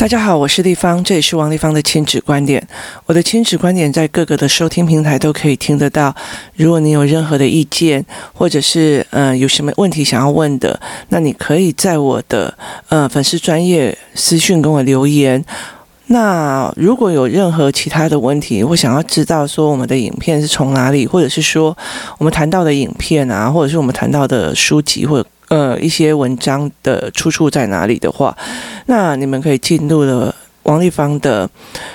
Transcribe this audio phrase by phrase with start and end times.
[0.00, 2.66] 大家好，我是丽芳，这里是王丽芳的亲子观点。
[3.04, 6.16] 我的亲子观点在各个的收听平台都可以听得到。
[6.56, 8.02] 如果你有任何的意见，
[8.32, 12.56] 或者是呃有什么问题想要问的，那你可以在我的
[12.88, 15.44] 呃粉丝专业私讯跟我留言。
[16.06, 21.76] 那如果有任何其他的问题，我想要知道说我们的影片是从哪里，或者是说
[22.16, 25.22] 我们谈到的影片啊，或者是我们谈到的书籍或。
[25.50, 28.36] 呃，一些文章的出处在哪里的话，
[28.86, 31.50] 那你们可以进入了王丽芳的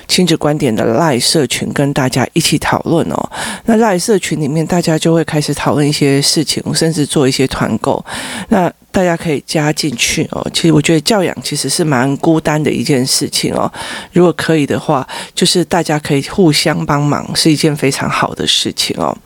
[0.09, 3.31] 亲子观点的赖社群，跟大家一起讨论哦。
[3.63, 8.03] 那赖社群里面，大家就会开始讨论一些事情，甚至做一些团购。
[8.49, 10.45] 那大家可以加进去哦。
[10.53, 13.71] 其实我觉得教养其实是蛮孤单的一件事情哦。
[14.12, 19.17] 如果可以的话，就是大家可以互相帮忙，是一件非常好的事情哦。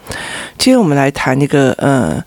[0.60, 2.24] 今天我们来谈一个呃。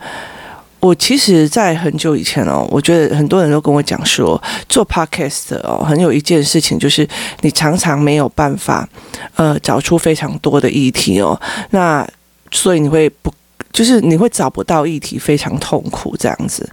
[0.82, 7.08] 我其实，在很久以前哦，我觉得很多人都跟我讲说，做 podcast 哦，很有一件事情就是
[7.42, 8.88] 你常常没有办法，
[9.36, 11.40] 呃，找出非常多的议题哦，
[11.70, 12.04] 那
[12.50, 13.32] 所以你会不，
[13.72, 16.68] 就是你会找不到议题，非常痛苦这样子。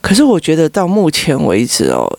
[0.00, 2.10] 可是我觉得到目前为止哦。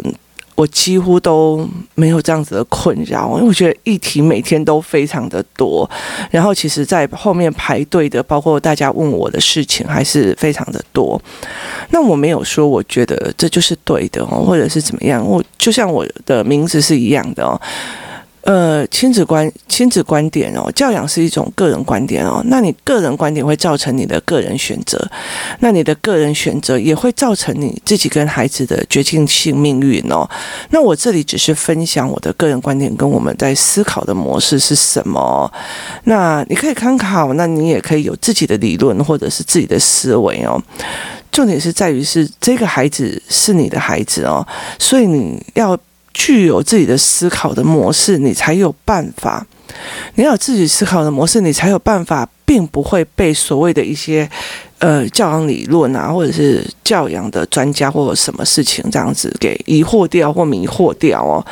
[0.61, 5.89] 我几乎都没有这样子的困扰，因为我觉得议题每天都非常的多，
[6.29, 11.19] 然后其实，在后面排队的，包括大家问我的事情，还是非常的多。
[11.89, 17.59] 那我没有说我觉得这就是对的哦，或者是怎么样，我就像我的名字是一样的哦。
[18.43, 22.41] 呃，亲子观亲子观点哦，教养是一种个人观点哦。
[22.45, 24.99] 那你个人观点会造成你的个人选择，
[25.59, 30.27] 那你的个人选择也会造成你自己跟孩子的决定性命运哦。
[30.71, 35.51] 那我这里只是分享我的个人观点跟我们在思考的模式是什么。
[36.05, 40.59] 那你可以参考，那你也可以有自己的理论或者是自己的思维哦。
[41.31, 44.43] 重点是在于是这个孩子是你的孩子哦，
[44.79, 45.77] 所以你要。
[46.13, 49.45] 具有自己的思考的模式，你才有办法。
[50.15, 54.29] 你要有自己思考的模式，你才有办法，并不会被所谓的一些
[54.79, 61.45] 呃教养理论啊，或者是教养的专家或者什么事情这样子给疑惑掉或迷惑掉哦。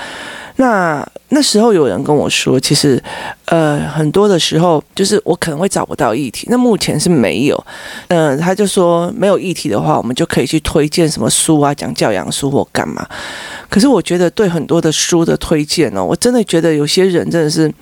[0.60, 3.02] 那那时候有人跟我说，其实，
[3.46, 6.48] 呃，很多的时候就是我可能会找不到议题。
[6.50, 7.66] 那目前是没有，
[8.10, 13.08] 嗯、他就说没有议题的话，我们就可以去推荐什么书啊，讲教养书或干嘛。
[13.70, 17.74] 可是我觉得对很多的书的推荐哦，我真的觉得有些人真的是，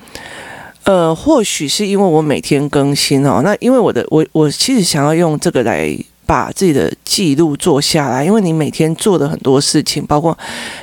[0.84, 5.98] 呃，或许是因为我每天更新哦，那因为我的我我其实想要用这个来。
[6.28, 10.38] 把自己的记录做下来，因为你每天做的很多事情，包括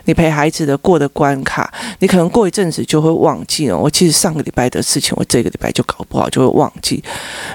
[0.06, 3.78] 你陪孩子的过的关卡，你可能过一阵子就会忘记了。
[3.78, 7.04] 我其实上个礼拜的事情，我这个礼拜就搞不好就会忘记。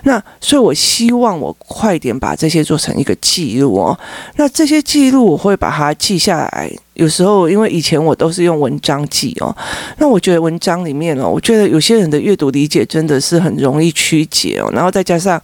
[0.03, 4.00] 那所以，我希望我快点把这些做成一个记录哦。
[4.35, 6.71] 那这些记录我会把它记下来。
[6.94, 9.56] 有时候，因为以前我都是用文章记哦，
[10.00, 15.41] 那我觉得文章里面哦，我觉得有些人的阅读理解真的是很容易曲解哦，然后再加上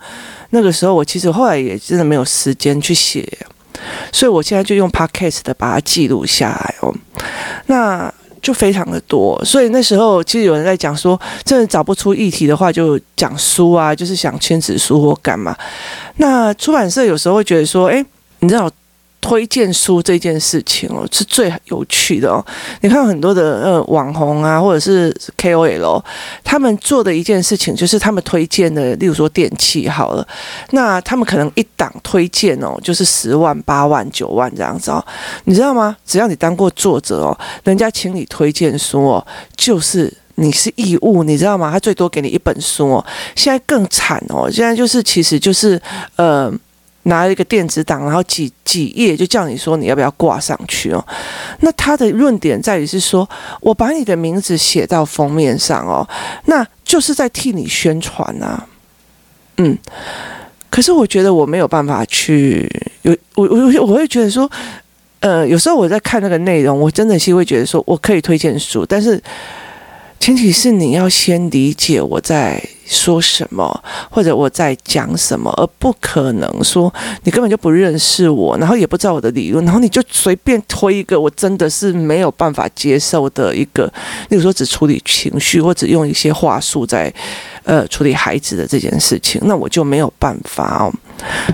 [0.51, 3.27] 那个时候我其实后来也真的没有时间去写，
[4.11, 6.93] 所以我现在就用 Podcast 的把它记录下来哦，
[7.67, 15.55] 那就非常的多，所以那时候其实有人在讲说，真的找不出议题的话，就讲书啊，就是想签纸书或干嘛，
[16.17, 18.05] 那出版社有时候会觉得说，诶，
[18.39, 18.69] 你知道。
[19.25, 22.45] 推荐书这件事情哦，是最有趣的哦。
[22.81, 25.99] 你看很多的呃网红啊，或者是 KOL，
[26.43, 30.27] 他们做的一件事情就是他们推荐的，例如说电器好了，
[30.69, 35.03] 那他们可能一档推荐哦，就是十万、八万、九万这样子哦。
[35.45, 35.97] 你知道吗？
[36.05, 41.71] 只要你当过作者哦，人家请你推荐书哦，就是你是义务，你知道吗？
[41.71, 43.03] 他最多给你一本书哦。
[43.35, 45.81] 现在更惨哦，现在就是其实就是
[46.17, 46.53] 呃。
[47.05, 51.03] 拿了一个电子档，然后几几页就叫你说你要不要挂上去哦。
[51.61, 53.27] 那他的论点在于是说，
[53.61, 56.07] 我把你的名字写到封面上哦，
[56.45, 58.67] 那就是在替你宣传啊。
[59.57, 59.77] 嗯，
[60.69, 62.69] 可是我觉得我没有办法去
[63.01, 64.49] 有我我我会觉得说，
[65.19, 69.21] 呃，有时候我在看那个内容，我真的是会觉得说我可以推荐书，但是。
[70.17, 76.93] 前提是你要先理解我在说什么，或者我在讲什么，而不可能说
[77.23, 83.85] 你根本就不认识我，然后也不知道我的理论，然后你就随便推一个我真的是没有办法接受的一个，
[84.29, 87.13] 例如说只处理情绪，或者用一些话术在
[87.63, 90.93] 呃处理孩子的这件事情，那我就没有办法哦。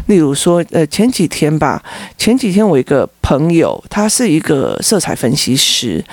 [0.08, 1.82] 例如说，呃，前几天吧，
[2.18, 6.04] 前几天我一个朋友，他是一个色彩分析师。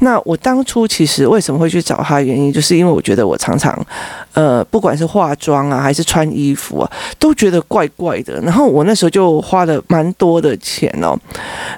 [0.00, 2.20] 那我当初其实为什么会去找他？
[2.20, 3.86] 原因就是因为我觉得我常常，
[4.32, 8.40] 呃，不管是化妆啊，还是穿衣服啊，都觉得怪怪的。
[8.40, 11.16] 然后我那时候就花了蛮多的钱哦，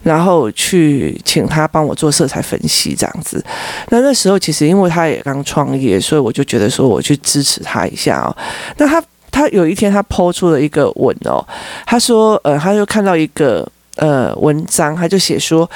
[0.03, 3.45] 然后去请他帮我做色彩分析这样子。
[3.91, 8.37] 那那时候其实因为他也刚创业，所以我就觉得说我去支持他一下哦。
[8.77, 9.03] 那他。
[9.31, 11.45] 他有一天，他抛出了一个文哦，
[11.87, 13.67] 他说，呃，他就看到一个
[13.97, 15.69] 呃文章，他就写说，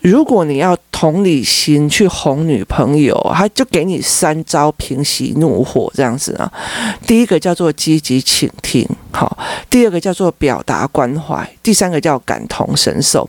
[0.00, 6.50] 如果你要同理心去哄女朋友，他就给你三招平息怒火这样子啊。
[7.06, 9.26] 第一个叫做积极倾听，好；
[9.68, 13.28] 第二个叫做表达关怀；第三个叫感同身受。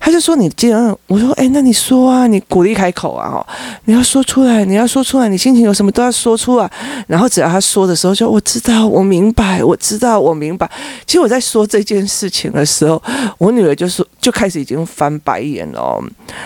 [0.00, 3.46] 他就说：“你既然我说，哎，那你说啊，你鼓励开口啊，哈，
[3.84, 6.70] 你要说出来，你要说出来，你心情有什么都要说出来。
[7.06, 10.70] 然后只要他说的时候，就我知道，我明白，我知道，我明白。
[11.06, 13.02] 其实我在说这件事情的时候，
[13.38, 16.02] 我女儿就说，就开始已经翻白眼了哦。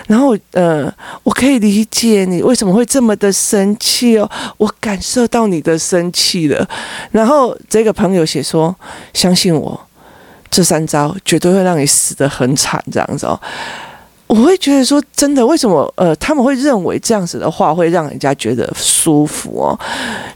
[0.07, 0.91] 然后，呃，
[1.23, 6.67] 我可以理解你为什么会这么的生气哦，我感受到你的生气了。
[7.11, 8.75] 然后这个朋友写说，
[9.13, 9.79] 相信我。”
[10.51, 13.39] 这三招绝对会让你死得很惨，这样子哦，
[14.27, 19.79] 我会觉得说真的，为什么呃他们会认为这样子的话会让人家觉得舒服哦？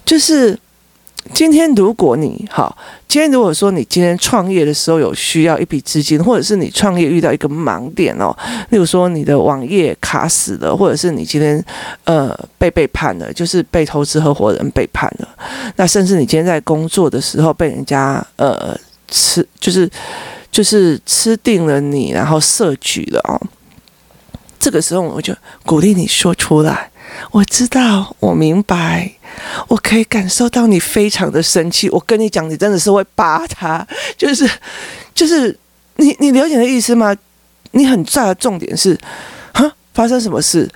[0.06, 0.58] 就是
[1.34, 2.78] 今天如果你好，
[3.08, 8.36] 今天如果说你今天创业的时候有需要一笔资金，或者是你创业遇到一个盲点哦，
[8.70, 11.64] 例如说你的网页卡死了，或者是你今天
[12.04, 15.28] 呃被背叛了，就是被投资合伙人背叛了，
[15.76, 18.78] 那甚至你今天在工作的时候被人家呃。
[19.14, 19.88] 吃就是
[20.52, 23.40] 就是吃定了你，然后设局了哦。
[24.60, 26.90] 这个时候我就鼓励你说出来。
[27.32, 29.12] 我知道，我明白，
[29.68, 31.88] 我可以感受到你非常的生气。
[31.92, 33.86] 我跟你讲，你真的是会扒他，
[34.18, 34.50] 就是
[35.14, 35.56] 就是
[35.98, 37.16] 你你了解的意思吗？
[37.72, 38.98] 你很大的重点是，
[39.54, 40.68] 哈，发生什么事？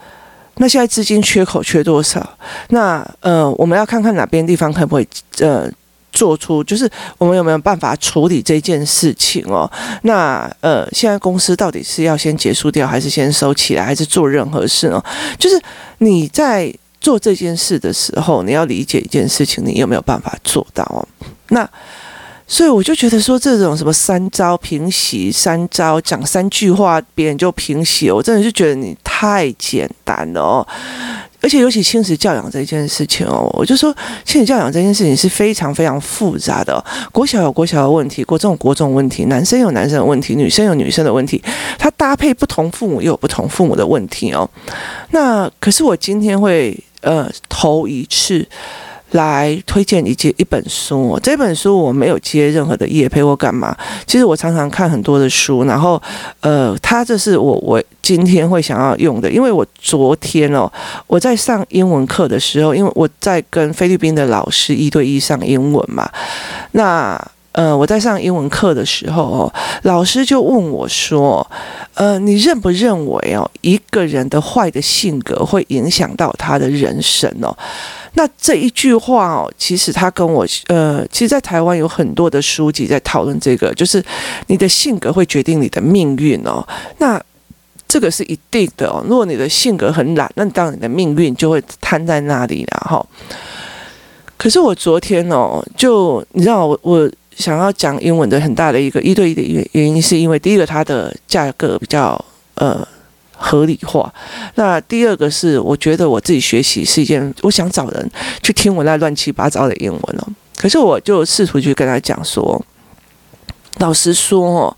[0.58, 2.38] 那现在资金缺口缺多少？
[2.70, 5.08] 那呃，我们要看看哪边地方可不可以
[5.40, 5.72] 呃。
[6.18, 9.72] 做出就是我们有没有办法处理这件事情哦？
[10.02, 15.00] 那呃，现在公司到底是要先结束掉，还是先收起来，还是做任何事呢？
[15.38, 15.62] 就是
[16.00, 21.08] 你在做这件事的时候，你要理解一件事情，你有没有办法做到哦？
[21.50, 21.70] 那
[22.48, 30.68] 所以我就觉得说，这种什么三招平息，三招讲三句话，别人就平息，我真的就觉得你太简单了哦。
[31.42, 33.96] 而且尤其亲子教养这件事情哦，我就说
[34.26, 36.84] 亲子教养这件事情是非常非常复杂的。
[37.12, 41.42] 国小有国小的问题，国中有国中的问题，男生有男生的问题，女生有女生的问题，
[41.78, 44.50] 他搭配不同父母又有不同父母的问题哦。
[45.12, 48.48] 那可是我今天会呃头一次。
[49.12, 53.74] 来推荐一节一本书哦，这本书我没有接任何的业配或干嘛。
[54.06, 56.00] 其实我常常看很多的书，然后
[56.42, 60.72] 呃，它这是我我今天会想要用的，因为我昨天哦，
[61.08, 66.10] 我在上英文课的时候，因为我在跟菲律宾的老师一对一上英文嘛，
[66.72, 67.20] 那
[67.54, 71.46] 呃，我在上英文课的时候哦，老师就问我说，
[71.96, 77.58] 呃，你认不认为哦，一个人的坏的性格会影响到他的人生哦？
[78.14, 84.04] 那这一句话哦，其实他跟我呃，其实，在台湾有很多的书籍在讨论这个，就是
[84.46, 86.64] 你的性格会决定你的命运哦。
[87.00, 87.20] 那
[87.88, 89.04] 这个是一定的哦。
[89.08, 93.06] 如果你的性格很懒，那当然你的命运就会瘫在那里了哈。
[94.38, 102.24] 可是我昨天哦，就你知道我，我想要讲英文的很大的一个一对一的原原因，是因为第一个它的价格比较
[102.56, 102.88] 呃。
[103.40, 104.12] 合理化。
[104.56, 110.28] 那第二个是，我觉得我自己学习是一件，我想找人去听我那乱七八糟的英文哦。
[110.56, 112.60] 可是我就试图去跟他讲说，
[113.78, 114.78] 老实说哦，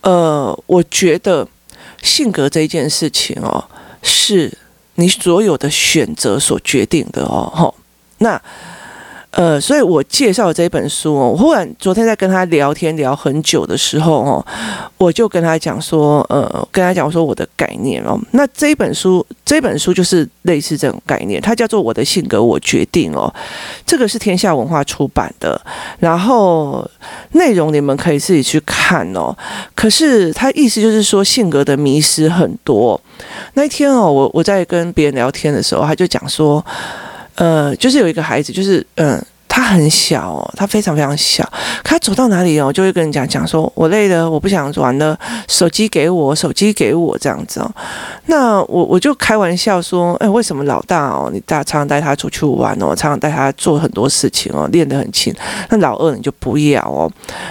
[0.00, 1.46] 呃，我觉得
[2.06, 3.62] 性格这一件事情哦，
[4.02, 4.56] 是
[4.94, 7.52] 你所有的选择所决定的哦。
[7.54, 7.74] 吼，
[8.18, 8.40] 那。
[9.36, 14.46] 呃，所以我介绍这本书哦，我忽然昨天在跟他聊天聊很久的时候哦，
[14.96, 23.30] 我就跟他讲说，呃，跟他讲说我的概念哦，那这一本书这本书就是类似这种概念，它叫做《我的性格我决定》哦，
[23.84, 25.60] 这个是天下文化出版的，
[25.98, 26.90] 然后
[27.32, 29.36] 内容你们可以自己去看哦。
[29.74, 32.98] 可是他意思就是说性格的迷失很多。
[33.52, 36.64] 那一天哦，我我在跟别人聊天的时候，他就讲说。
[37.36, 41.50] 呃，就是有一个孩子，就是嗯、他很小哦，他非常非常小，
[41.84, 47.70] 他走到哪里哦，就会跟人家讲说：“我累了，我不想玩了，手机给我，手机给我。”这样子哦。
[48.26, 55.34] 那我我就开玩笑说：“哎，为什么老大哦，你大常常带他出去玩哦，常常带他做很多事情哦，练得很勤。
[55.68, 57.10] 那老二你就不要哦。”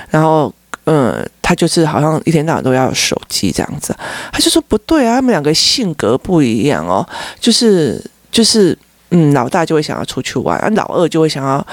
[0.10, 0.54] 然后
[0.86, 3.96] 嗯，他就是好像一天到晚都要手机这样子。
[4.32, 7.08] 他就说：“不对啊，他们两个性格不一样哦，
[7.40, 8.78] 就是就是。”
[9.10, 11.66] 嗯，老大就会想要出去玩，啊老二就会想要，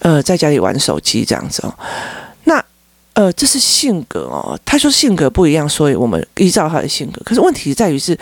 [0.00, 1.74] 呃，在家里玩手机这样子哦。
[2.44, 2.64] 那，
[3.14, 4.58] 呃，这是性格哦。
[4.64, 7.20] 他说性格不一样，所以我们依照他的性格。
[7.24, 8.18] 可是问题在于是。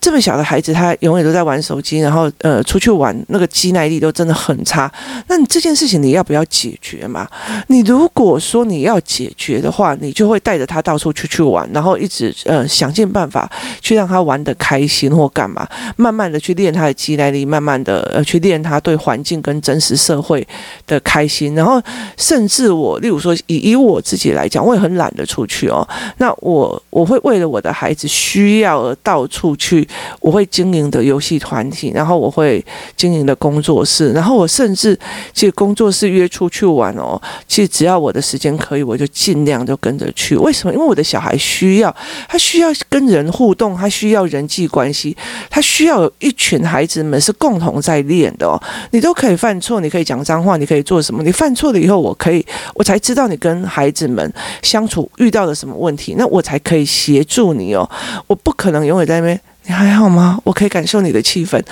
[0.00, 4.90] 这么小的孩子，他永远都在玩手机，然后呃，出去玩那个肌耐力都真的很差。
[5.26, 7.28] 那你这件事情你要不要解决嘛？
[7.66, 13.50] 你如果说你要解决的话，你就会带着他到处出去玩，然后一直呃想尽办法
[13.80, 20.46] 去让他玩得开心或干嘛，慢慢的去练他的肌耐力，慢慢的呃去练他对环境跟真实社会
[20.86, 21.56] 的开心。
[21.56, 21.82] 然后
[22.16, 25.86] 甚至我，例如说以以我自己来讲，我也很懒得出去哦。
[26.18, 29.87] 那我我会为了我的孩子需要而到处去。
[30.20, 32.64] 我会经营的游戏团体，然后我会
[32.96, 34.98] 经营的工作室，然后我甚至
[35.32, 40.36] 其实工作室约出去玩哦，其实只要我的时间可以，我就尽量就跟着去。
[40.36, 40.72] 为什么？
[40.72, 41.94] 因为我的小孩需要，
[42.28, 45.16] 他需要跟人互动，他需要人际关系，
[45.50, 48.60] 他需要有一群孩子们是共同在练的哦。
[48.90, 51.22] 你都可以犯错，你可以讲脏话，你可以做什么？
[51.22, 57.88] 你犯错了以后，我可以，我才知道你跟孩子们相处遇到了什么问题，那我才可以协助你哦。
[58.26, 59.40] 我不可能永远在那边。
[59.68, 60.40] 你还好吗？
[60.44, 61.62] 我可以感受你的气氛，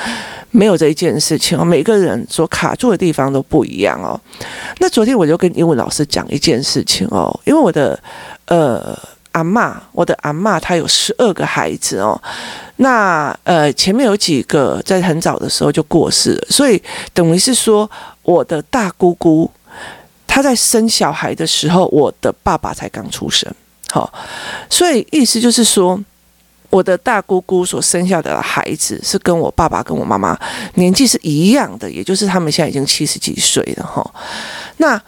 [0.51, 1.65] 没有这一件事情哦。
[1.65, 4.21] 每个人所卡住的地方都不一样哦。
[4.81, 7.99] 那昨天我就跟英文老师讲一件事情哦，因为我的
[8.49, 8.95] 呃
[9.33, 12.21] 阿嬷，我的阿嬷她有十二个孩子哦。
[12.77, 16.81] 那呃前面有几个在很早的时候就过世了，所以
[17.15, 17.91] 等于是说
[18.25, 19.51] 我的大姑姑
[20.27, 23.51] 她在生小孩的时候，我的爸爸才刚出生。
[23.91, 24.13] 好，
[24.69, 25.99] 所以意思就是说。
[26.71, 30.39] 我的大姑姑所生下的孩子是跟我爸爸跟我妈妈
[30.75, 34.05] 年纪是一样的，也就是他们现在已经七十几岁了哈。
[34.79, 35.01] 那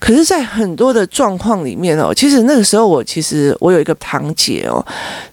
[0.00, 4.84] 可是，在很多的状况里面哦，其实那个时候我其实我有一个堂姐哦，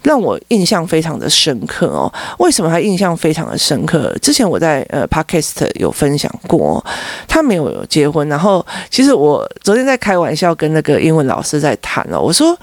[0.01, 2.11] 让我印象非常的深刻哦。
[2.39, 4.11] 为什么她印象非常的深刻？
[4.23, 6.83] 之前我在呃 Podcast 有分享过，
[7.27, 8.27] 她没有结婚。
[8.27, 12.57] 然后，其实我昨天在开玩笑跟那个英文老师在谈哦，我说。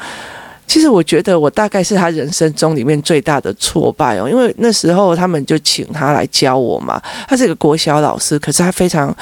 [0.67, 9.15] 其实我觉得我大概是他人生中里面最大的挫败哦，因为那时候他们就请他来教我嘛，他是一个国小老师，可是他非常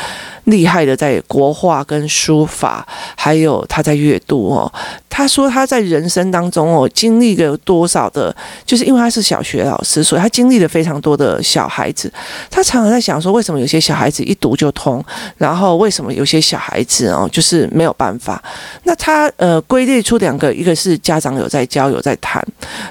[0.44, 4.72] 厉害的在国画跟书法，还有他在阅读哦。
[5.08, 12.10] 他说他在人生当中哦，经历了多少的，就是因为他是小学老师，所以他经历了非常多的小孩子。
[12.48, 15.04] 他常常在想说，为什么有些小孩子一读就通，
[15.36, 18.42] 然后为什么有些小孩子哦，就是没有办法。
[18.84, 22.44] 那他呃归类出两个，一个是家长有在交有在谈，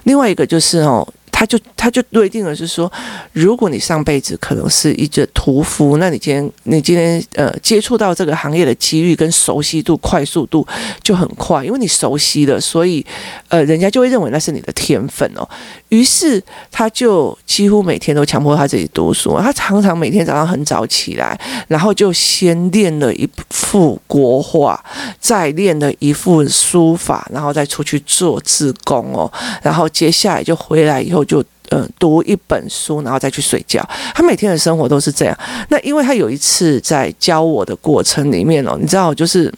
[0.03, 1.07] 另外一个就是哦。
[1.39, 2.91] 他就他就对定了，是说，
[3.31, 10.67] 如果你上辈子可能是一个屠夫，那你今天你今天呃接触到这个行业的机遇跟熟悉度、快速度
[11.01, 13.05] 就很快，因为你熟悉了，所以
[13.47, 15.47] 呃人家就会认为那是你的天分哦。
[15.87, 24.83] 于是他就几乎每天都强迫他自己读书，他常常每天早上很早起来，然后就先练了一幅国画，
[25.21, 29.31] 再练了一幅书法，然后再出去做自工哦，
[29.63, 31.25] 然后接下来就回来以后。
[31.29, 33.87] 就呃读一本书，然后再去睡觉。
[34.15, 35.37] 他每天的生活都是这样。
[35.69, 39.53] 那因为他有一次在教我的过程里面哦，你知道，就是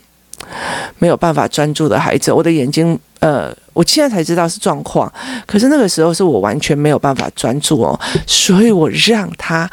[1.00, 3.56] 没有办法专注的孩子，我的眼睛呃。
[3.74, 5.10] 我现在才知道是状况，
[5.48, 7.98] 可是那个时候是我完全没有办法专注哦，
[8.28, 9.70] 所以我让他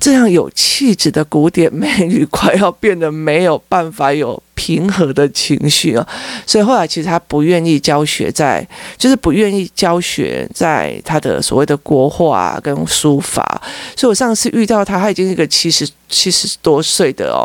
[0.00, 6.06] 这样有气质的古典美女快要变得没有办法有平和的情绪哦，
[6.46, 13.60] 所以后来其实他不愿意教学在，在就是不愿意教学在他的所谓的国画跟书法，
[13.94, 17.44] 所以我上次遇到他，他已经是一个七十七十多岁的哦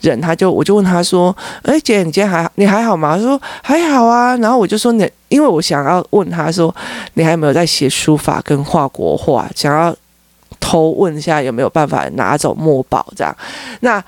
[0.00, 6.74] 人，他就我就问他说：“哎姐，你今天还你还好吗？”他说：“还好啊。”然后我就说：“你。”因为我想要问他说，
[7.14, 9.48] 你还有没有在写书法跟画国画？
[9.56, 9.94] 想要
[10.60, 13.34] 偷问一下有没有办法拿走墨宝这样。
[13.80, 14.02] 那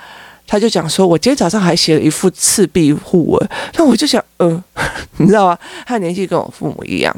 [0.46, 3.42] 他就讲说，我今天早上还写了一幅赤壁赋。
[3.76, 4.62] 那我就想，嗯、
[5.16, 5.58] 你知道吗？
[5.86, 7.14] 他年纪跟我父母一样。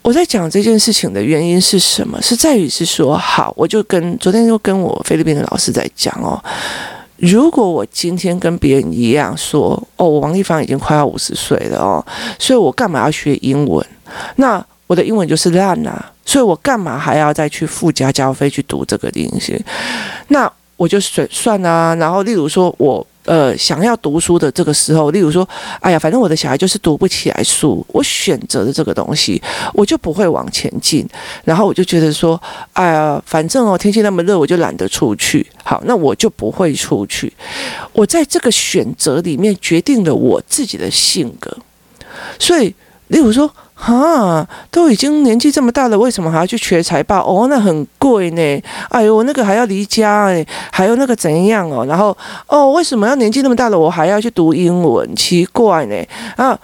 [0.00, 2.20] 我在讲这件事情的原因是什么？
[2.22, 6.42] 是在于是说，好，我就跟昨天就跟我菲律宾的老师在讲哦。
[7.22, 12.04] 如果我今天跟别人一样说，哦，我王丽芳已经快要五十岁了哦，
[12.36, 13.86] 所以我干嘛要学英文？
[14.36, 19.64] 那我的英文就是烂啊，所以我干嘛还要再去附加交费去读这个东西？
[20.28, 21.94] 那我就算算啊。
[21.94, 23.06] 然后例如说我。
[23.24, 25.48] 呃，想要读书的这个时候，例如说，
[25.80, 29.40] 哎呀，反正我的小孩就是读不起来书，我选择的这个东西，
[29.74, 31.08] 我就不会往前进。
[31.44, 32.40] 然后我就觉得说，
[32.72, 35.46] 哎呀，反正哦，天气那么热，我就懒得出去。
[35.62, 37.32] 好，那我就不会出去。
[37.92, 41.56] 我在这个选择里面决定了我自己的性格。
[42.38, 42.74] 所以，
[43.08, 43.52] 例如说。
[43.84, 47.18] 哈，都已经年纪这么大了，为什么还要去学财报？
[47.26, 48.62] 哦，那很贵呢。
[48.88, 51.84] 哎呦，那个还要离家哎，还有那个怎样哦？
[51.86, 55.16] 然后哦，为什么要年纪那么大了，我还要去读英文？
[55.16, 55.96] 奇怪呢。
[56.36, 56.56] 啊，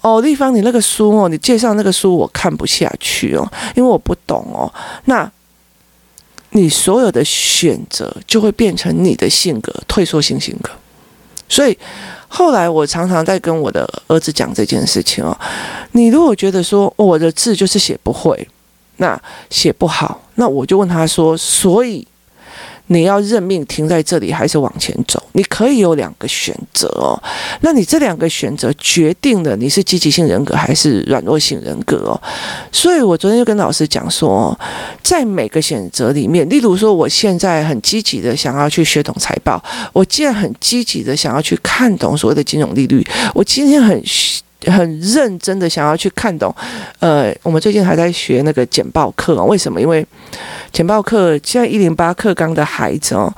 [0.00, 4.72] 哦，丽芳，你那个书哦，你介绍那个书我看不下去哦，因为我不懂哦。
[5.06, 5.28] 那，
[6.50, 10.70] 你所有的选择就会变成你的性格，退缩性性格。
[11.48, 11.76] 所以。
[12.32, 15.36] 后来我常常在跟我的儿子讲这件事情哦，
[15.92, 18.48] 你如果觉得说我的字就是写不会，
[18.98, 19.20] 那
[19.50, 22.06] 写不好，那我就问他说，所以。
[22.92, 25.22] 你要认命停在这里，还是往前走？
[25.32, 27.14] 你可以有两个选择哦。
[27.60, 32.20] 那你这两个选择决定了你是积极性人格还是软弱性人格哦。
[32.72, 34.58] 所以我昨天就跟老师讲说，
[35.04, 44.02] 在每个选择里面，例如说，我现在很积极的想要去学懂财报，我既然很积极的想要去看懂所谓的金融利率，我今天很。
[44.66, 46.54] 很认真的想要去看懂，
[46.98, 49.44] 呃，我们最近还在学那个简报课哦。
[49.44, 49.80] 为什么？
[49.80, 50.06] 因为
[50.72, 53.32] 简报课现在一零八课纲的孩子哦，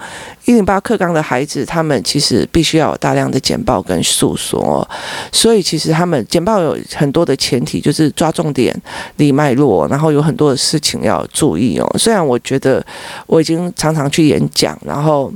[0.44, 4.86] 一零八课纲的孩子，他们其实必须要有大量的简报跟诉说。
[5.30, 8.74] 所以其实他们简报有很多的前提，就是抓重点、
[9.16, 11.88] 理脉络，然后有很多的事情要注意哦。
[11.98, 12.84] 虽然我觉得
[13.26, 15.32] 我已经常常去演讲，然后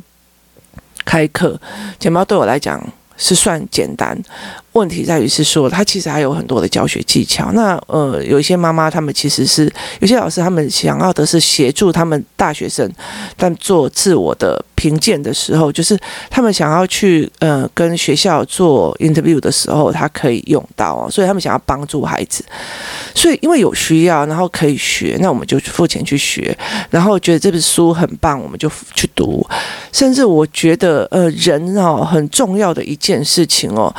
[1.05, 1.59] 开课，
[1.99, 2.83] 简报对我来讲。
[3.19, 4.15] 是算简单，
[4.77, 7.51] 问题在于是说，他其实还有很多的教学技巧。
[7.53, 12.89] 那呃，有一些妈妈他们其实是有些老师，他们想要的是协助他们大学生，
[13.37, 21.11] 但做自我的评鉴的时候，就是他们想要去呃跟学校做 interview 的时候，他可以用到哦。
[21.11, 22.45] 所以他们想要帮助孩子，
[23.15, 26.55] 所以因为有需要，然后可以学，那我们就付钱去学，
[26.91, 29.43] 然后觉得这本书很棒，我们就去读。
[29.91, 33.95] 甚至我觉得呃人哦很重要的一件事情哦，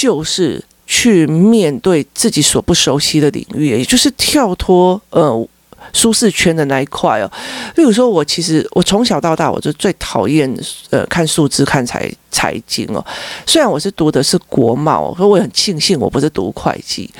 [0.00, 5.48] 就是去面对自己所不熟悉的领域，也就是跳脱呃。
[5.92, 7.30] 舒适圈的那一块哦，
[7.74, 10.48] 例如说，我其实我从小到大我就最讨厌
[10.90, 13.04] 呃看数字看财财经哦。
[13.44, 17.10] 虽然我是读的是国贸，可我也很庆幸我不是读会计。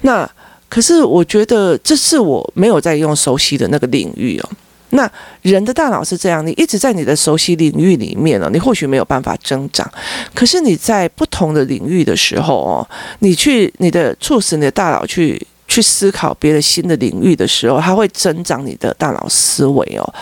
[0.00, 0.28] 那
[0.68, 4.48] 可是我觉得这是我没有在用熟悉的那个领域哦。
[4.90, 5.10] 那
[5.42, 9.90] 人的大脑是这样，你一直在你的熟悉领域里面了，你或许没有办法增长。
[10.34, 15.40] 可是你在不同的领域的时候哦，你去你的促使你的大脑去。
[15.68, 20.14] 去思考别的新的领域的时候，它会增长你的大脑思维哦。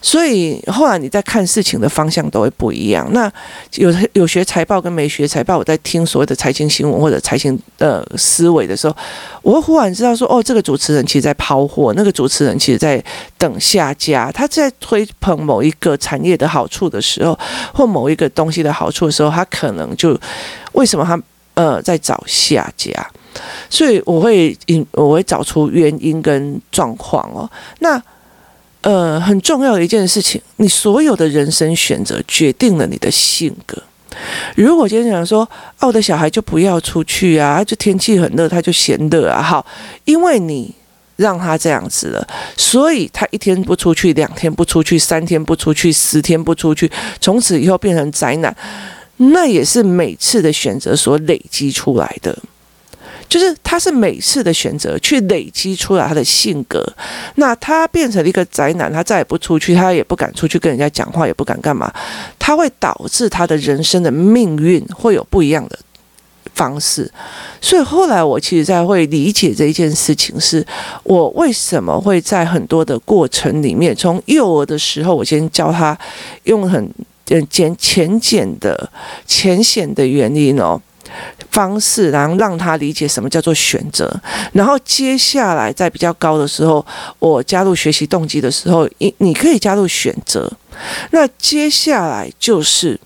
[0.00, 3.08] 所以后来你在看事情的方向都会不一样。
[3.12, 3.30] 那
[3.74, 8.96] 有有学财报跟没学财报，我在听所谓的财经新闻或者财经的思维的时候，
[9.42, 13.02] 我会忽然知道说，哦，这个主持人其实在抛货，那个主持人其实在
[13.36, 17.38] 等下家，他在推捧某一个产业的好处的时候，
[17.74, 20.18] 或某一个东西的好处的时候，他可能就
[20.72, 21.20] 为什么他
[21.54, 22.92] 呃在找下家？
[23.68, 27.48] 所以我会引，我会找出原因跟状况哦。
[27.80, 28.00] 那
[28.82, 33.82] 呃，很重要的一件事情，你所有的人生选择决定了你的性格。
[34.54, 35.40] 如果今天讲说，
[35.80, 39.42] 哦，我的小孩就不要出去啊，就天气很热，他就嫌热啊。
[39.42, 39.64] 好，
[40.04, 40.72] 因为你
[41.16, 48.56] 让他这样子了，所以他一天不出去，两天不出去，三天不出去，十天不出去，从此以后变成宅男。
[49.16, 52.36] 那也是每次的选择所累积出来的。
[53.28, 56.82] 就是他是每次的选择去累积出来他的性格，
[57.34, 61.92] 那他变成了一个宅男，他再也不出去，他也不敢出去跟人家讲话，也不敢干嘛，
[62.38, 65.78] 他会导致他的人生的命运会有不一样的
[66.54, 67.10] 方式。
[67.60, 70.66] 所以后来我其实才会理解这一件事情，是
[71.02, 75.96] 我为什么会在很多的过程里面，从幼儿的时候，我先教他
[76.44, 76.90] 用很
[77.50, 78.90] 简浅浅的
[79.26, 80.80] 浅显的原因哦。
[81.50, 84.08] 方式，然后让他理解什么叫做选择，
[84.52, 86.84] 然后接下来在比较高的时候，
[87.18, 90.50] 我加入学习动机的时候，你你可以加入选择。
[91.10, 92.98] 那接下来就是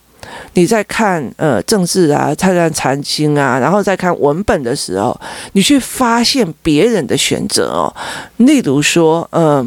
[0.55, 5.19] 你在看呃政治啊、看看财经啊，然后再看文本的时候，
[5.53, 7.95] 你去发现别人的选择哦。
[8.37, 9.67] 例如说，嗯、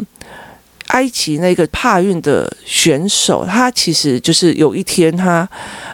[0.88, 5.48] 埃及那个帕运的选手，他其实就是有一天他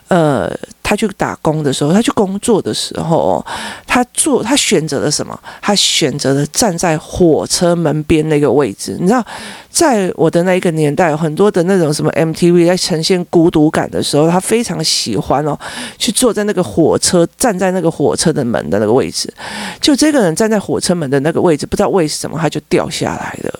[0.07, 0.51] 呃。
[0.83, 3.41] 他去打工的时候，他去工作的时候，
[3.87, 5.39] 他做他选择了什么？
[5.61, 8.97] 他选择了站在火车门边那个位置。
[8.99, 9.25] 你知道，
[9.69, 15.57] 在我的那一个年代，很多的那种什么 MTV 在呈现孤独感的时候，他非常喜欢哦，
[15.97, 19.33] 去坐在那个火车，站在那个火车的门的那个位置。
[19.79, 23.59] 就这个人站在火车门的那个位置，不知道为什么他就掉下来了。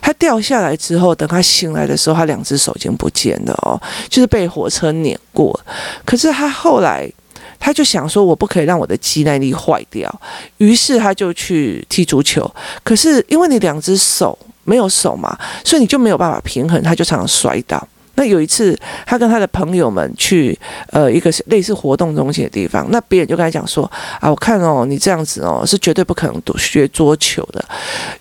[0.00, 5.58] 他掉下来之后，等他醒来的时候，他两只手已经不见了哦，就是被火车碾过。
[6.04, 7.10] 可是他后来，
[7.58, 10.20] 他就想说，我不可以让我的肌耐力坏掉，
[10.58, 12.48] 于是他就去踢足球。
[12.82, 17.86] 可是因为你两只手没有手嘛，所以你就没有办法平衡，他就常常摔倒。
[18.16, 20.56] 那有一次，他跟他的朋友们去
[20.90, 27.64] 呃一个类似活动中心的地方，那别人就跟他讲说啊，我看哦，你这样子哦是绝对不可能读学桌球的。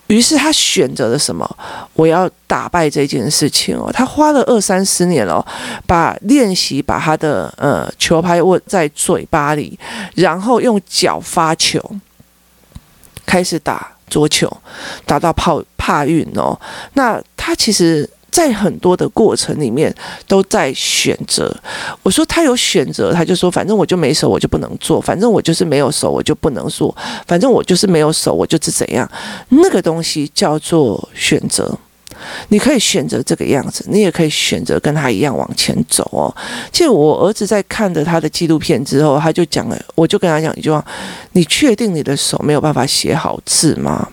[0.07, 1.47] 于是他选择了什么？
[1.93, 3.91] 我要打败这件事情哦。
[3.93, 5.45] 他花了二三十年哦，
[5.85, 9.77] 把练习把他的呃球拍握在嘴巴里，
[10.15, 11.79] 然后用脚发球，
[13.25, 14.51] 开始打桌球，
[15.05, 16.59] 打到帕帕运哦。
[16.93, 18.09] 那他其实。
[18.33, 19.93] 在很多的过程里面
[20.27, 21.55] 都在选择。
[22.01, 26.91] 我说他有选择，他就说反正我就没手，我就不能做；反正我就是没有手，我就不能做；
[27.27, 29.07] 反正我就是没有手，我就是怎样。
[29.49, 31.77] 那个东西叫做选择。
[32.49, 36.33] 你可以选择这个样子，你也可以选择跟他一样往前走哦。
[36.71, 40.83] 其实我儿子在看着他的纪录片之后，他就讲了，我就跟他讲一句话：
[41.33, 44.07] 你确定你的手没有办法写好字吗？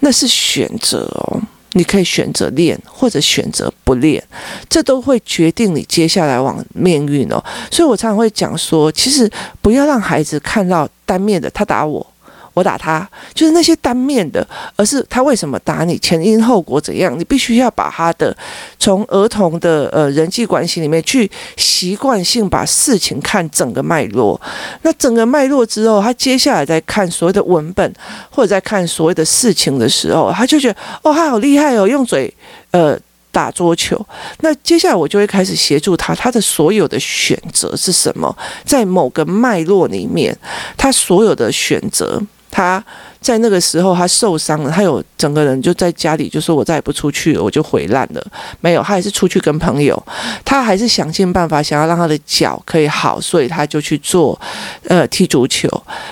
[0.00, 1.40] 那是选择哦。
[1.72, 4.22] 你可以选择练，或者选择不练，
[4.68, 7.42] 这都会决定你接下来往命运哦。
[7.70, 12.06] 所以我常常会讲说，其实不要让孩子看到单面的，他打我。
[12.58, 17.16] 我打他，就是那些单面的，而是他为什么打你，前因后果怎样？
[17.18, 18.36] 你必须要把他的
[18.78, 24.40] 从儿童的呃人际关系里面去习惯性把事情看整个脉络。
[24.82, 27.94] 那整个脉络之后，他接下来在看所谓的文本
[28.30, 32.32] 或者在看所谓的事情的时候，他就觉得哦，他好厉害哦，用嘴
[32.72, 32.98] 呃
[33.30, 34.04] 打桌球。
[34.40, 38.36] 那接下来我就会开始协助他，他的所有的选择是什么？
[38.64, 40.36] 在某个脉络里面，
[40.76, 42.20] 他所有的选择。
[42.50, 42.82] 他
[43.20, 48.26] 在那个时候，他受伤了，他有整个人就在家里，就说我再也不出去了，我就回烂了。
[48.60, 50.00] 没有，他还是出去跟朋友，
[50.44, 54.40] 他还是想尽办法想要让他的脚可以好，所以他就去做
[54.84, 55.68] 呃踢足球。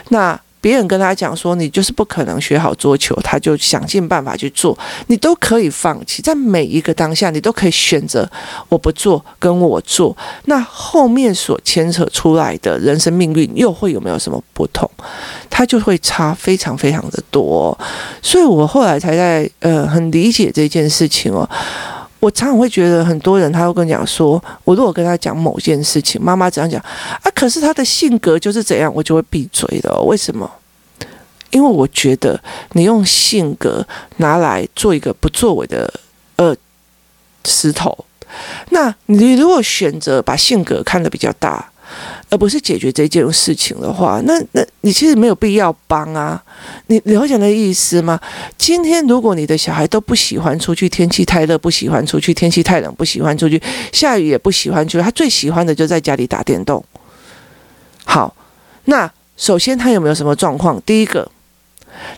[0.08, 0.38] 那。
[0.66, 4.76] 别人跟他讲说，你就是不可能学好桌球，他就想尽办法去做，
[5.06, 8.28] 你都可以放弃，在每一个当下，你都可以选择
[8.68, 14.90] 我不做，跟我做，那后面所牵扯出来的人生命运又会有没有什么不同？
[15.48, 17.78] 他就会差非常非常的多，
[18.20, 21.48] 所以我后来才在呃很理解这件事情哦。
[22.26, 26.80] 我常常会觉得很多人他会跟你讲说，我如果跟他讲某件事情，妈妈怎样讲
[27.22, 27.30] 啊？
[27.32, 29.96] 可是他的性格就是怎样，我就会闭嘴的。
[30.02, 30.50] 为什么？
[31.50, 33.86] 因为我觉得你用性格
[34.16, 35.88] 拿来做一个不作为的
[36.34, 36.54] 呃
[37.44, 37.96] 石头，
[38.70, 41.70] 那你如果选择把性格看得比较大。
[42.36, 46.42] 不是解决这件事情的话，那那你其实没有必要帮啊。
[46.88, 48.20] 你了解那意思吗？
[48.56, 53.60] 今天如果你的小孩都不喜欢出去，天气太热不喜欢出去，天气太冷不喜欢出去，
[53.92, 56.84] 下雨也不喜欢出去，他最喜欢的就在家里打电动。
[58.04, 58.34] 好，
[58.84, 60.80] 那首先他有没有什么状况？
[60.84, 61.30] 第一个。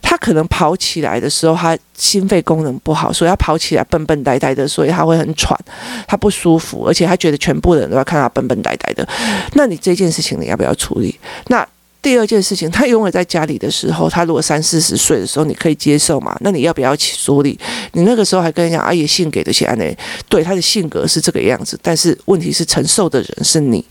[0.03, 5.59] 他可能跑起来的时候，他心肺功能不好，所以他跑起来笨笨呆呆的，所以他会很喘，
[6.07, 9.07] 他不舒服，而且他觉得全部的人都要看他笨笨呆呆的。
[9.55, 11.19] 那你这件事情你要不要处理？
[11.49, 11.67] 那
[12.01, 16.35] 第二件事情，他永远在家里的时候，他如果三四十岁的时候，你可以接受嘛？
[16.41, 17.59] 那你要不要去处理？
[17.93, 19.85] 你那个时候还跟人家阿爷性给的些呢？
[20.29, 23.85] 对，他的性格是这个样子，但是问题是承受的人是你。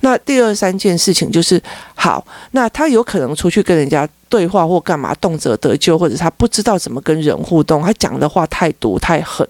[0.00, 1.60] 那第二三件事情就是
[1.94, 9.46] 好，那他有可能出去跟人家对话或干嘛，动辄得咎，或者他不知道怎么跟人互动，他讲的话太毒太狠，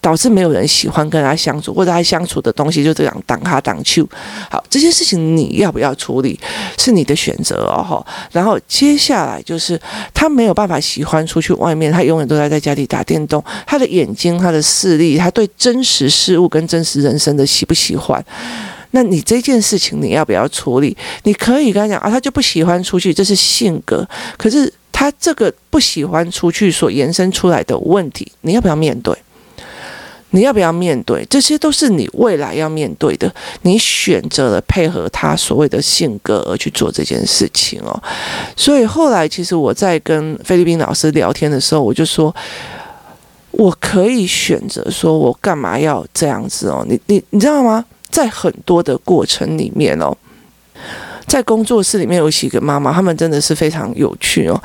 [0.00, 4.04] 导致没有人喜欢跟他相处，或者他相处的东西就这样挡他挡去。
[4.50, 6.38] 好，这些事情你要不要处理，
[6.78, 8.04] 是你的选择哦。
[8.32, 9.80] 然后接下来就是
[10.14, 18.24] 他没有办法喜欢出去外面，他永远都在在家里打电动，他的眼睛、他的视力，他对真实事物跟真实人生的喜不喜欢？
[18.92, 20.96] 那你这件事情你要不要处理？
[21.24, 24.06] 你可以跟他讲啊，他就不喜欢出去，这是性格。
[24.36, 29.14] 可是他这个不喜欢出去所延伸出来的问题，你要不要面对？
[30.30, 31.24] 你要不要面对？
[31.30, 33.34] 这些都是你未来要面对的。
[33.62, 38.02] 你选择了配合他所谓的性格而去做这件事情哦。
[38.54, 42.34] 所以后来其实我在跟菲律宾老师聊天的时候，我就说，
[43.52, 46.84] 我可以选择说我干嘛要这样子哦？
[46.86, 47.82] 你你你知道吗？
[48.10, 50.16] 在很多的过程里面哦，
[51.26, 54.62] 在工作室里面有几个妈妈，她们真的是非常有趣哦。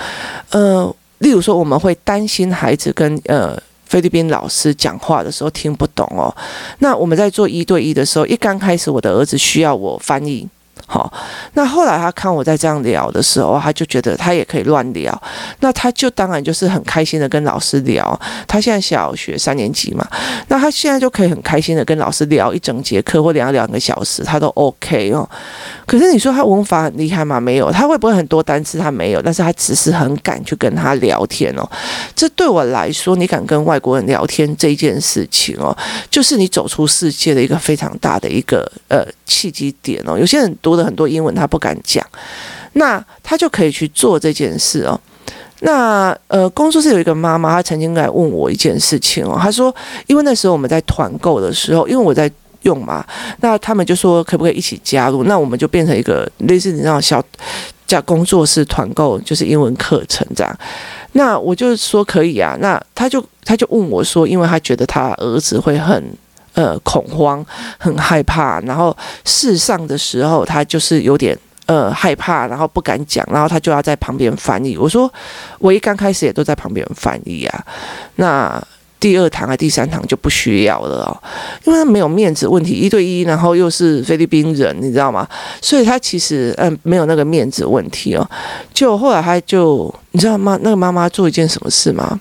[0.51, 6.33] 呃，例如说，我们会担心孩子跟呃菲律宾老师讲话的时候听不懂哦。
[6.79, 10.47] 那我们在做一对一的时候，一刚开始我的儿子需要我翻译。
[10.93, 11.11] 好，
[11.53, 15.19] 那后来他看我在这样聊的时候，他就觉得他也可以乱聊，
[15.59, 18.19] 那他就当然就是很开心的跟老师聊。
[18.47, 20.07] 他现在小学三年级嘛，
[20.49, 25.27] 那他现在就可以很开心的跟老师聊一整节课或聊两个小时，他都 OK 哦。
[25.87, 27.39] 可是你说他文法很厉害吗？
[27.39, 28.77] 没有，他会不会很多单词？
[28.77, 31.67] 他没有，但是他只是很敢去跟他聊天哦。
[32.13, 35.75] 这对我来说，你敢跟外国人聊天这件事情哦，
[36.11, 40.19] 就是你走出世界的一个非常大的一个呃契机点哦。
[40.19, 42.05] 有些人读很多英文，他不敢讲，
[42.73, 44.99] 那他就可以去做这件事哦。
[45.61, 49.37] 那呃，工作室有一个妈妈，她曾经来问我一件事情哦。
[49.39, 49.73] 她说，
[50.07, 52.31] 因为那时候我们在团购的时候，因为我在。
[52.63, 53.05] 用嘛？
[53.41, 55.25] 那他们就说可不可以一起加入？
[55.25, 57.21] 那我们就变成一个类似你那种小
[57.85, 60.59] 叫工作室团购，就是英文课程这样。
[61.11, 62.55] 那我就说可以啊。
[62.61, 66.01] 那他就他就问我说，因为他觉得他儿子会很
[66.53, 67.45] 呃恐慌、
[67.77, 74.77] 很害怕，然后试上的时候他就是有点呃害怕，然后不敢讲，然后他就要在旁边翻译。
[74.77, 75.11] 我说
[75.59, 77.65] 我一刚开始也都在旁边翻译啊。
[78.15, 78.63] 那。
[78.99, 81.11] 第二堂啊第三堂就不需要了哦，
[81.65, 85.27] 因为他没有面子问题，一对一，然后又是菲律宾人，你知道吗？
[85.61, 88.25] 所以他其实嗯没有那个面子问题哦。
[88.73, 90.57] 就后来他就你知道吗？
[90.61, 92.17] 那个妈妈做一件什么事吗？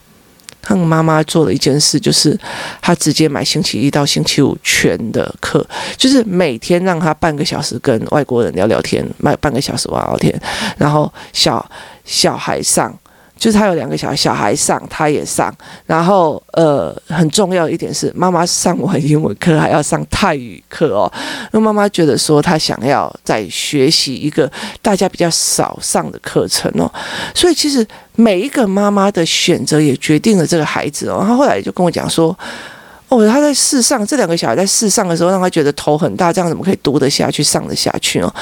[0.62, 2.38] 他妈妈做了一件事，就是
[2.80, 10.40] 他直接买星期一到星期五全的课，就是每天让他半个小时跟外国人聊聊天，买半个小时玩聊天，
[10.78, 11.70] 然后小
[12.04, 12.96] 小孩上。
[13.42, 15.52] 就是他有两个小孩，小孩上，他也上，
[15.84, 21.12] 然后呃，很重要一点是，妈妈上完英文课还要上泰语课哦。
[21.50, 24.48] 那妈妈觉得说，她想要再学习一个
[24.80, 26.88] 大家比较少上的课程哦。
[27.34, 31.24] 所以其实每一个妈妈的选择也决定了这个孩子哦。
[31.26, 32.38] 他后来就跟我讲说，
[33.08, 38.32] 哦，他在试上这两个小孩在试上的时候，让他觉得头很大，这样怎么可以读得下去、上得下去哦？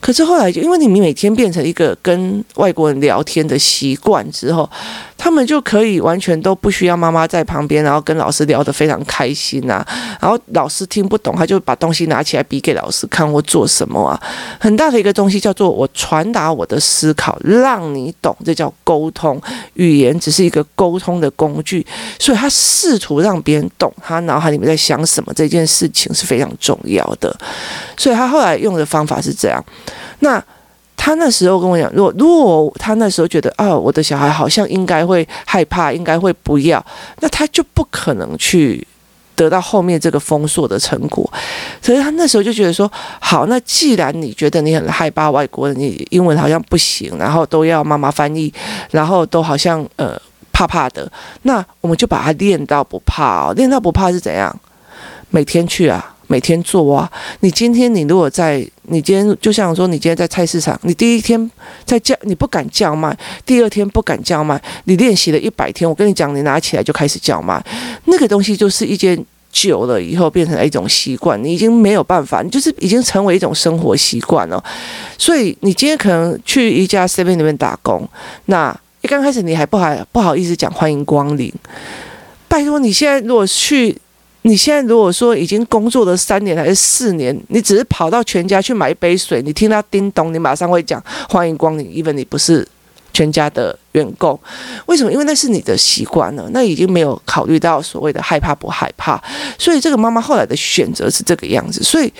[0.00, 4.68] 可是后来，就因为你每天变成一个跟外国人聊天的习惯之后，
[5.16, 9.84] 他们就可以完全都不需要妈妈在旁边，然后跟老师聊得非常开心呐、
[10.20, 14.20] 然后老师听不懂，他就把东西拿起来比给老师看或做什么啊。
[14.60, 19.40] 很大的一个东西叫做我传达我的思考，让你懂，这叫沟通。
[19.74, 21.84] 语言只是一个沟通的工具，
[22.18, 27.34] 所以他试图让别人懂他脑海里面在想什么，这件事情是非常重要的。
[27.96, 29.64] 所以他后来用的方法是这样。
[30.20, 30.42] 那
[30.96, 36.84] 他那时候跟我讲，如果如果他那时候觉得啊，我的小孩好像应该会害怕，应该会不要，
[37.20, 38.84] 那他就不可能去
[39.36, 41.30] 得到后面这个丰硕的成果。
[41.80, 48.52] 所以他那时候就觉得说，好，那既然你觉得你很害怕外国人，你英文好像不行，然后都要妈妈翻译，
[48.90, 50.20] 然后都好像呃
[50.50, 51.08] 怕怕的，
[51.42, 54.52] 那我们就把它练到不怕哦，练到不怕是怎样？
[55.30, 56.15] 每天去啊。
[56.28, 57.10] 每天做啊！
[57.40, 61.50] 你今天你如果在，你今天就像说，你今天在菜市场，你第一天
[61.84, 67.64] 在叫，你不敢叫卖，第二天不敢叫卖，你练习了一百天，我跟你讲，你拿起来就开始叫卖，
[68.06, 69.16] 那个东西就是一件
[69.52, 74.62] 久了以后变成了一种习惯，你已经没有办法，你就是已经成为一种生活习惯了。
[75.16, 78.08] 所以你今天可能去一家 seven 里面打工，
[78.46, 81.52] 那一刚开始你还不好不好意思讲欢迎光临，
[82.48, 83.96] 拜托你现在如果去。
[84.46, 92.66] 你现在如果说已经工作了三年还是四年，你只是跑到全家去买一杯水，你听到叮咚，你马上会讲欢迎光临，even 你不是
[93.12, 94.38] 全家的员工，
[94.86, 95.10] 为什么？
[95.10, 99.20] 因为那是你的习惯了，那已经没有考虑到所谓的害怕不害怕，
[99.58, 101.82] 所以这个妈妈后来的选择是这个样子。
[101.82, 102.12] 所以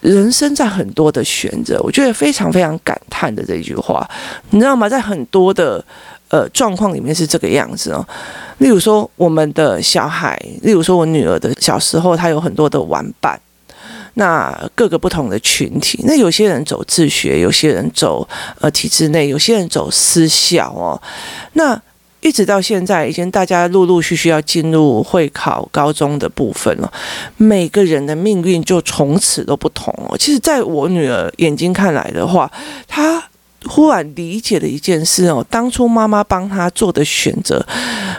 [0.00, 4.08] 人生在很多的选择，我觉得非常非常感叹的这句话，
[4.50, 4.88] 你知道吗？
[4.88, 5.84] 在很多的。
[6.30, 8.06] 呃，状况里面是这个样子哦。
[8.58, 13.40] 例如说，我们的小孩，例如说我女儿的小时候，她有很多的玩伴，
[14.14, 18.28] 那各个不同的群体，那有些人走自学，有些人走
[18.60, 21.00] 呃体制内，有些人走私校哦。
[21.54, 21.80] 那
[22.20, 26.92] 一直到现在，已经大家陆陆续续要进入会考高中的部分了，
[27.38, 30.16] 每个人的命运就从此都不同哦。
[30.16, 32.48] 其实，在我女儿眼睛看来的话，
[32.86, 33.20] 她。
[33.66, 37.64] 忽然理解了一件事哦，当初妈妈帮他做的选择，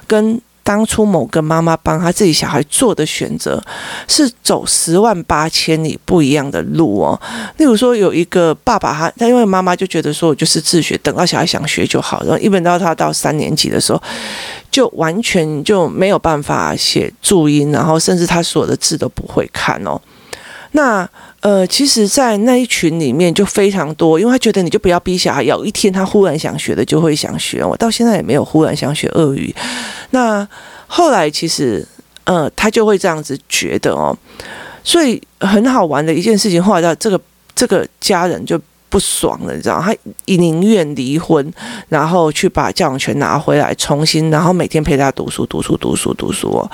[0.08, 3.62] 跟当初某个妈妈帮他自己小孩做的选择，
[4.08, 7.20] 是走十万八千里不一样的路哦。
[7.58, 14.02] 例如说，有一个爸爸他，他因为妈妈就觉得说我就是自学，等到小孩想学就好，然后一本到他到三年级的时候，
[14.70, 20.00] 就完全就没有办法写注音，然后甚至他所有的字都不会看哦。
[20.74, 21.10] 那
[21.42, 27.66] 呃，其实，在那一群里面就非常多，因为他觉得你就不要逼小孩，有一天他忽然想学的就会想学。
[27.66, 29.54] 我到现在也没有忽然想学俄语。
[30.12, 30.48] 那
[30.86, 31.84] 后来其实，
[32.26, 34.16] 呃，他就会这样子觉得哦，
[34.84, 37.20] 所以很好玩的一件事情，后来到这个
[37.56, 41.52] 这个家人就不爽了，你知道，他宁愿离婚，
[41.90, 46.72] 然后去把教养权拿回来，重新，然后每天陪他读书，读书，读书，读书哦。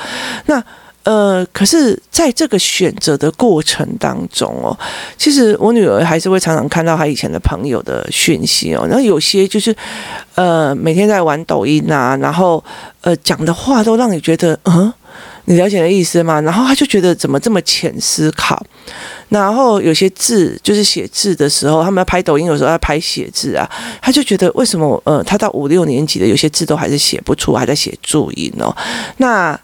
[0.47, 0.62] 那。
[1.07, 4.77] 呃，可是在这个选择的过程当中哦，
[5.17, 9.73] 其实我女儿还是会常常看到她以前的朋友的讯息哦，然后有些就是，
[10.35, 12.61] 呃，每天在玩抖音啊，然后
[12.99, 14.91] 呃讲的话都让你觉得，嗯，
[15.45, 16.41] 你了解的意思吗？
[16.41, 18.61] 然后他就觉得怎么这么浅思考，
[19.29, 23.65] 然后有些字就是写字的时候，他们要拍抖音，有时候要拍写字啊，
[24.01, 28.75] 他就觉得为什么呃，他到五六年级的有些字都还是写不出，还在写注音哦，
[29.15, 29.57] 那。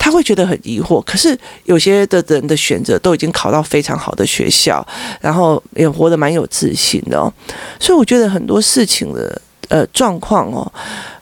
[0.00, 4.84] 他会觉得很疑惑，可是有些的人的选择都已经考到非常好的学校，
[5.20, 7.30] 然后也活得蛮有自信的哦。
[7.78, 10.72] 所以我觉得很多事情的呃状况哦，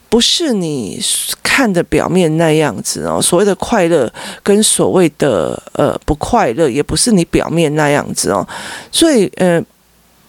[0.07, 0.97] 不是你
[1.43, 3.21] 看的表面那样子哦。
[3.21, 4.09] 所谓的快乐
[4.41, 8.47] 跟所谓的呃不快乐，也不是你表面那样子哦。
[8.91, 9.61] 所以呃。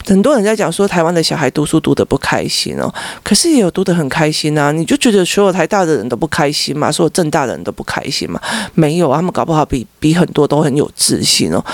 [0.06, 4.72] 很多人在讲说台湾的小孩读书读得不开心哦，可是也有读得很开心啊。
[4.72, 6.90] 你就觉得所有台大的人都不开心嘛？
[6.90, 8.40] 所有政大的人都不开心嘛？
[8.74, 11.64] 没有，他们搞不好比比很多都很有自信哦。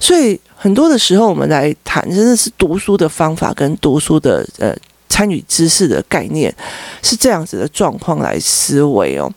[0.00, 4.74] 所以很多的时候，我们来谈真的是读书的方法跟读书的呃
[5.08, 6.54] 参与知识的概念
[7.02, 9.32] 是这样子的状况来思维哦。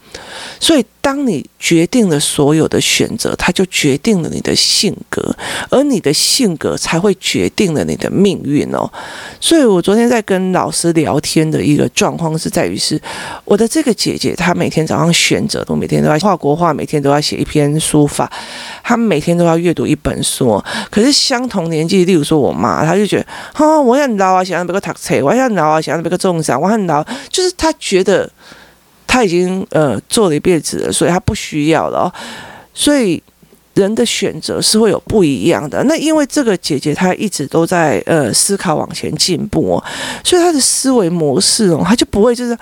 [0.59, 0.85] 所以。
[1.01, 5.35] 当你决定了所有的选择，它就决定了你的性格，
[5.69, 8.89] 而你的性格才会决定了你的命运哦。
[9.39, 13.01] 所以我昨天在跟老师聊天的一个状况是在于是，
[13.45, 18.31] 我的这个姐姐她每天早上选择，我每天都要画国画，每天都要写一篇书法，
[18.83, 20.61] 她每天都要阅读一本书。
[20.91, 23.25] 可是相同年纪，例如说我妈，她就觉得，
[23.57, 28.29] 哦，我很老啊，想要别个读册，我很老啊，想要别个种啥，我很老，就是她觉得。
[29.09, 32.13] 他已经呃做了一辈子了，所以他不需要了哦。
[32.71, 33.21] 所以
[33.73, 35.83] 人的选择是会有不一样的。
[35.85, 39.83] 那因为这个姐姐她一直都在呃思考往前进步哦，
[40.23, 42.57] 所以她的思维模式哦，她就不会就是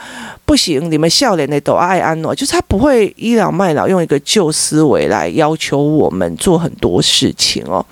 [0.46, 7.84] 不行，你们笑脸的都爱安哦，就是她不会倚老卖老，用一个旧思维来要求我们做很多事情哦。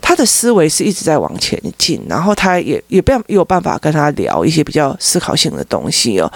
[0.00, 6.30] 她的思维是一直在往前进，然后她也也不要有办法跟她聊一些比较思考性的东西哦。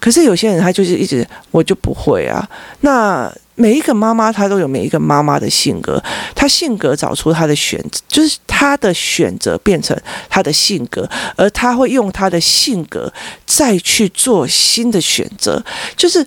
[0.00, 2.48] 可是有些人他就是一直我就不会啊。
[2.80, 6.02] 那每一个妈妈她都有每一个妈妈的性格，
[6.34, 9.94] 她性格找出她的选择，就是她的选择变成
[10.30, 13.12] 她的性格，而她会用她的性格
[13.44, 15.62] 再去做新的选择，
[15.94, 16.26] 就是。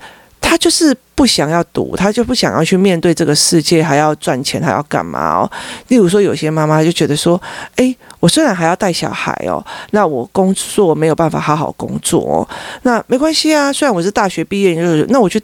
[0.54, 5.52] 他就是不想要赌，他就不想要去面对这个世界，还要赚钱，还要干嘛哦？
[5.88, 7.42] 例如说，有些妈妈就觉得说，
[7.76, 12.48] 哎，我虽然还要带小孩哦，那我工作没有办法好好工作哦，
[12.84, 15.42] 那没关系啊，虽然我是大学毕业，就是那我去。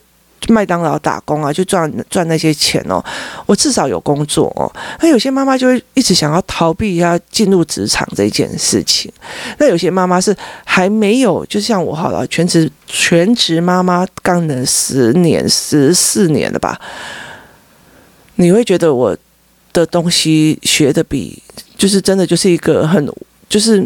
[0.48, 3.04] 麦当劳打工啊，就赚赚那些钱哦。
[3.46, 4.72] 我至少有工作哦。
[5.02, 9.12] 那有些妈妈就会一直想要逃避一下进入职场这件事情。
[9.58, 16.80] 那有些妈妈是还没有，就像我好了，全职全职妈妈干了十年十四年了吧？
[18.36, 19.16] 你会觉得我
[19.74, 21.42] 的东西学的比
[21.78, 23.14] 就是真的就是一个很
[23.48, 23.86] 就是。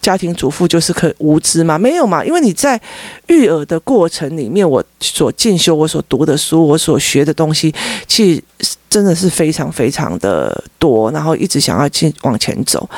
[0.00, 1.78] 家庭主妇就是可无知吗？
[1.78, 2.80] 没有嘛，因为你在
[3.26, 7.74] 育儿的过程里面，我所进修、我所读的书、我所学的东西，
[8.06, 8.42] 其实
[8.88, 11.10] 真的是非常非常的多。
[11.10, 12.88] 然后一直想要进往前走，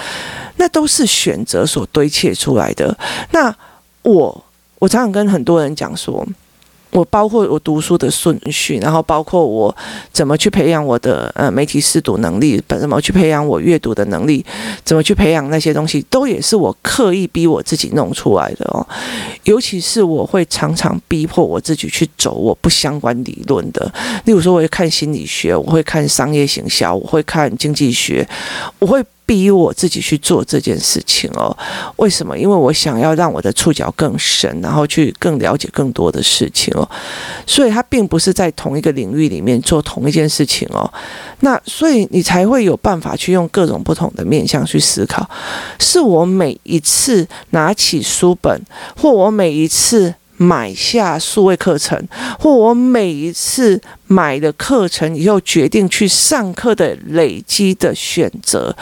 [0.56, 2.96] 那都是选择所堆砌出来的。
[3.32, 3.54] 那
[4.02, 4.44] 我
[4.78, 6.26] 我常常跟很多人讲说。
[6.90, 9.74] 我包括我读书的顺序，然后包括我
[10.12, 14.44] 怎么去培养我的呃媒体识读能力，怎么去培养我阅读的能力，
[14.84, 18.86] 怎么去培养那些东西，都也是我刻意逼我自己弄出来的哦。
[19.44, 23.92] 尤其是我会常常逼迫我自己去走我不相关理论的，
[24.24, 28.28] 例如说我会看心理学，我会看商业行销，我会看经济学，
[28.80, 29.04] 我会。
[29.30, 31.56] 逼我自己去做这件事情哦，
[31.94, 32.36] 为什么？
[32.36, 36.82] 因为我想要让我的触角更深，然后去更了解更多的事情哦。
[37.46, 40.92] 所以，他并不是在同一个领域里面做同一件事情哦。
[41.42, 45.30] 那所以你才会有办法去用各种不同的面向去思考。
[45.78, 48.60] 是我每一次拿起书本，
[48.96, 50.12] 或我每一次。
[50.42, 52.02] 买下数位课程，
[52.38, 58.74] 或我每一次买的课程以后决定去上课的累积的选择，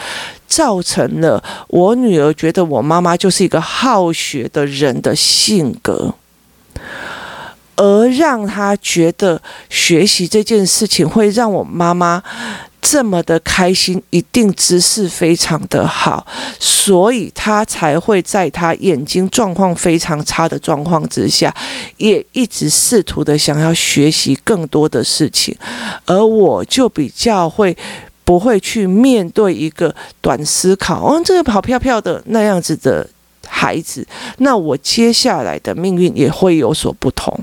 [0.47, 6.15] 造成了我女儿觉得我妈妈就是一个好学的人的性格，
[7.75, 12.23] 而让她觉得学习这件事情会让我妈妈
[12.91, 16.27] 这么的开心，一定姿势非常的好，
[16.59, 21.55] 所以他才会在他眼睛状况非常差的状况之下，
[21.99, 25.55] 也一直试图的想要学习更多的事情，
[26.07, 27.77] 而我就比较会
[28.25, 33.07] 不会去面对一个短思考，哦，这个跑票票的那样子的。
[33.49, 34.07] 孩子，
[34.39, 37.37] 那我接下来的命运也会有所不同，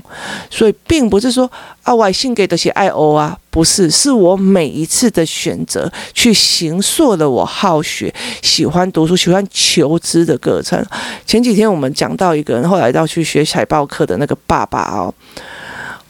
[0.50, 1.50] 所以并不是说
[1.82, 10.84] 啊，我性给的些爱欧啊，不是，是我每一次的选择去形塑了我好学、喜欢读书、喜欢求知的过程。
[11.26, 15.12] 前几天我们讲到一个人后来到去学海报课的那个爸爸哦。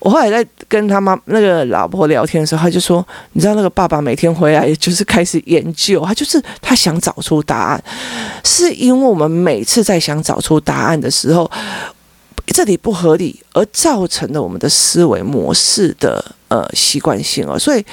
[0.06, 3.04] 我后来在跟他妈那个老婆聊天的时候，他就说
[3.34, 7.84] ：“你知道那个爸爸每天回来就是开始研究，他就是他想找出答案，
[8.44, 11.50] 是因为我们每次在想找出答案的时候。”
[12.54, 17.58] 这里不合理，而造成了我们的思维模式的呃习惯性哦。
[17.58, 17.84] 所以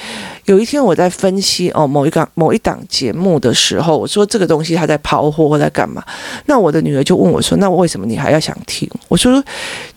[0.44, 6.02] 有一天我在分析哦某一个某一档节目的时候，我说这个东西他在抛货或在干嘛？
[6.46, 9.42] 那我的女儿就问我说：“那为什么你还要想听？”我说：“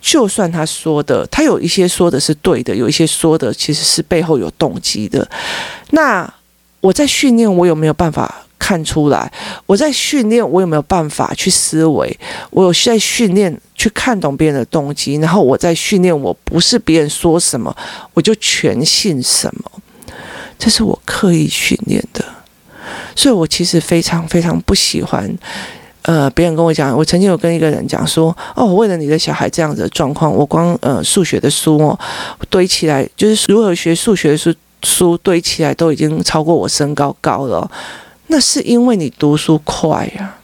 [0.01, 5.27] 就算他说的，他有一些说的是对的，有一些说的其实是背后有动机的。
[5.91, 6.31] 那
[6.81, 9.31] 我在训练，我有没有办法？”看出来，
[9.65, 12.19] 我在训练，我有没有办法去思维？
[12.49, 17.75] 我有在训练去看懂别人的动机，然后我在训练，我不是别人说什么
[18.13, 19.71] 我就全信什么，
[20.57, 22.23] 这是我刻意训练的。
[23.15, 25.29] 所以我其实非常非常不喜欢，
[26.03, 31.99] 呃，别人跟我讲，我曾经有跟一个人讲说，哦，为了你的小孩这样子的状况，我光呃数学的书哦
[32.49, 34.53] 堆起来，就是如何学数学的书
[34.83, 37.69] 书堆起来都已经超过我身高高了。
[38.27, 40.37] 那是因为你读书快呀，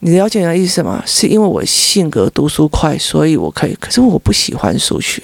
[0.00, 1.02] 你了解你的意思吗？
[1.06, 3.74] 是因为我性格读书快，所以我可以。
[3.80, 5.22] 可是我不喜欢数学，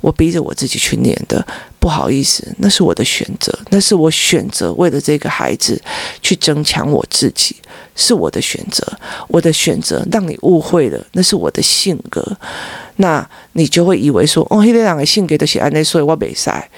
[0.00, 1.46] 我逼着我自己去念的。
[1.78, 5.80] 不好意思，那是我的选择，那是我选择为了这个孩子
[6.20, 7.54] 去增强我自己，
[7.94, 8.84] 是我的选择。
[9.28, 12.36] 我的选择让你误会了，那是我的性格。
[12.96, 16.68] 那你就会以为说，哦，那两个性格都是安内，所以我没赛。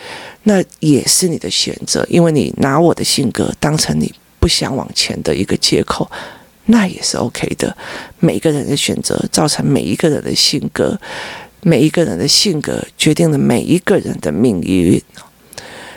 [0.43, 4.13] 那也是你的选择，因为你拿我的性格当成你。
[4.49, 6.11] 想往前的一个借口，
[6.67, 7.77] 那也是 OK 的。
[8.19, 10.99] 每个人的选择造成每一个人的性格，
[11.61, 15.03] 每一个人的性格决定了每一个人的命运。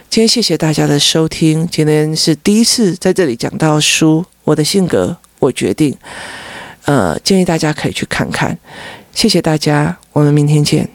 [0.09, 5.95] 今天谢谢大家的收听，今天是第一次在这里讲到书，我的性格我决定。
[6.83, 8.57] 呃，建议大家可以去看看。
[9.13, 10.89] 谢谢大家，我们明天见。